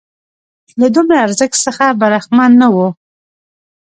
له 0.79 0.87
دومره 0.95 1.17
ارزښت 1.25 1.57
څخه 1.65 1.85
برخمن 2.01 2.51
نه 2.61 2.67
وو. 2.73 2.87